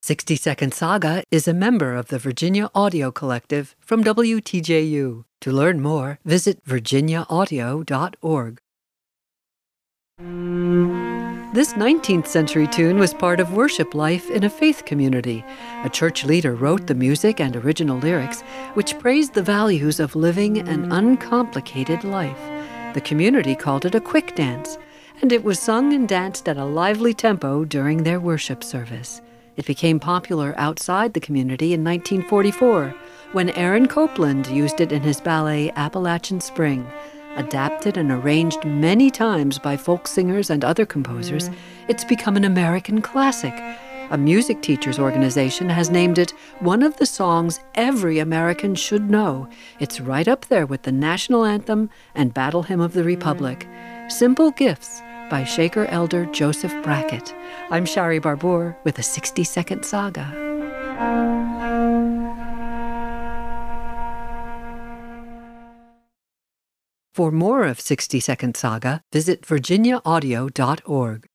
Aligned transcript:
60 0.00 0.36
Second 0.36 0.72
Saga 0.72 1.24
is 1.30 1.48
a 1.48 1.52
member 1.52 1.94
of 1.94 2.06
the 2.06 2.18
Virginia 2.20 2.70
Audio 2.74 3.10
Collective 3.10 3.74
from 3.80 4.04
WTJU. 4.04 5.24
To 5.40 5.52
learn 5.52 5.82
more, 5.82 6.20
visit 6.24 6.64
virginiaaudio.org. 6.64 8.60
This 11.52 11.72
19th 11.72 12.26
century 12.28 12.68
tune 12.68 12.98
was 12.98 13.12
part 13.12 13.40
of 13.40 13.52
worship 13.54 13.94
life 13.94 14.30
in 14.30 14.44
a 14.44 14.50
faith 14.50 14.84
community. 14.84 15.44
A 15.84 15.90
church 15.90 16.24
leader 16.24 16.54
wrote 16.54 16.86
the 16.86 16.94
music 16.94 17.40
and 17.40 17.56
original 17.56 17.98
lyrics, 17.98 18.42
which 18.74 18.98
praised 19.00 19.34
the 19.34 19.42
values 19.42 19.98
of 19.98 20.14
living 20.14 20.58
an 20.68 20.92
uncomplicated 20.92 22.04
life. 22.04 22.40
The 22.94 23.00
community 23.00 23.56
called 23.56 23.84
it 23.84 23.96
a 23.96 24.00
quick 24.00 24.36
dance, 24.36 24.78
and 25.20 25.32
it 25.32 25.42
was 25.42 25.58
sung 25.58 25.92
and 25.92 26.08
danced 26.08 26.48
at 26.48 26.56
a 26.56 26.64
lively 26.64 27.14
tempo 27.14 27.64
during 27.64 28.04
their 28.04 28.20
worship 28.20 28.62
service. 28.62 29.20
It 29.58 29.66
became 29.66 29.98
popular 29.98 30.54
outside 30.56 31.12
the 31.12 31.20
community 31.20 31.74
in 31.74 31.82
1944 31.82 32.94
when 33.32 33.50
Aaron 33.50 33.88
Copland 33.88 34.46
used 34.46 34.80
it 34.80 34.92
in 34.92 35.02
his 35.02 35.20
ballet 35.20 35.72
Appalachian 35.72 36.40
Spring. 36.40 36.86
Adapted 37.34 37.96
and 37.96 38.12
arranged 38.12 38.64
many 38.64 39.10
times 39.10 39.58
by 39.58 39.76
folk 39.76 40.06
singers 40.06 40.48
and 40.48 40.64
other 40.64 40.86
composers, 40.86 41.48
mm. 41.48 41.56
it's 41.88 42.04
become 42.04 42.36
an 42.36 42.44
American 42.44 43.02
classic. 43.02 43.52
A 44.10 44.16
music 44.16 44.62
teachers 44.62 44.98
organization 45.00 45.68
has 45.68 45.90
named 45.90 46.18
it 46.18 46.30
one 46.60 46.84
of 46.84 46.96
the 46.98 47.04
songs 47.04 47.58
every 47.74 48.20
American 48.20 48.76
should 48.76 49.10
know. 49.10 49.48
It's 49.80 50.00
right 50.00 50.28
up 50.28 50.46
there 50.46 50.66
with 50.66 50.82
the 50.82 50.92
national 50.92 51.44
anthem 51.44 51.90
and 52.14 52.32
Battle 52.32 52.62
Hymn 52.62 52.80
of 52.80 52.92
the 52.92 53.04
Republic. 53.04 53.66
Mm. 53.68 54.12
Simple 54.12 54.52
Gifts 54.52 55.02
by 55.28 55.44
Shaker 55.44 55.86
elder 55.86 56.26
Joseph 56.26 56.74
Brackett. 56.82 57.34
I'm 57.70 57.84
Shari 57.84 58.18
Barbour 58.18 58.76
with 58.84 58.98
a 58.98 59.02
60 59.02 59.44
second 59.44 59.84
saga. 59.84 60.48
For 67.18 67.32
more 67.32 67.64
of 67.64 67.80
60 67.80 68.20
Second 68.20 68.56
Saga, 68.56 69.02
visit 69.12 69.42
virginiaaudio.org. 69.42 71.27